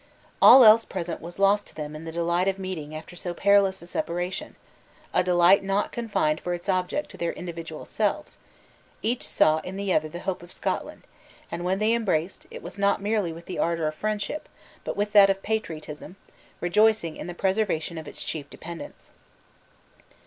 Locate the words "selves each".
7.85-9.21